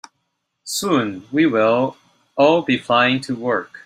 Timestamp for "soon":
0.63-1.27